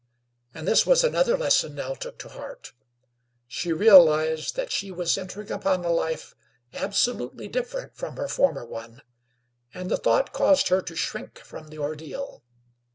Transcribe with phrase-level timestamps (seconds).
[0.51, 2.73] And this was another lesson Nell took to heart.
[3.45, 6.33] She realized that she was entering upon a life
[6.73, 9.03] absolutely different from her former one,
[9.75, 12.41] and the thought caused her to shrink from the ordeal.